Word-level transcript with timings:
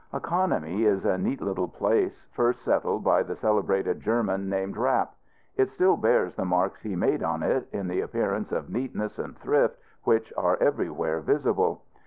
Economy 0.15 0.83
is 0.83 1.05
a 1.05 1.15
neat 1.19 1.41
little 1.41 1.67
place, 1.67 2.25
first 2.31 2.63
settled 2.63 3.03
by 3.03 3.21
the 3.21 3.35
celebrated 3.35 4.01
German 4.01 4.49
named 4.49 4.75
Rapp. 4.75 5.15
It 5.57 5.69
still 5.75 5.95
bears 5.95 6.33
the 6.35 6.43
marks 6.43 6.81
he 6.81 6.95
made 6.95 7.21
on 7.21 7.43
it, 7.43 7.69
in 7.71 7.87
the 7.87 8.01
appearance 8.01 8.51
of 8.51 8.71
neatness 8.71 9.19
and 9.19 9.37
thrift 9.37 9.77
which 10.03 10.33
are 10.35 10.57
everywhere 10.59 11.19
visible. 11.19 11.83